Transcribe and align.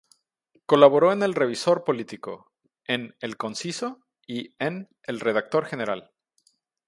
Colaboró 0.65 1.11
en 1.13 1.21
el 1.21 1.35
Revisor 1.35 1.83
Político, 1.83 2.51
en 2.87 3.15
"El 3.19 3.37
Conciso" 3.37 4.01
y 4.25 4.55
en 4.57 4.89
"El 5.03 5.19
Redactor 5.19 5.67
General". 5.67 6.11